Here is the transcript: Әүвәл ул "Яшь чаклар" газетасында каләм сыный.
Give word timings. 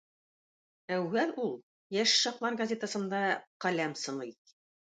Әүвәл 0.95 1.33
ул 1.43 1.53
"Яшь 1.97 2.15
чаклар" 2.23 2.59
газетасында 2.65 3.23
каләм 3.67 3.97
сыный. 4.07 4.35